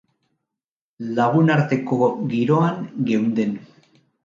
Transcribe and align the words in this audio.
Lagunarteko 1.19 2.09
giroan 2.33 2.83
geunden. 3.13 3.57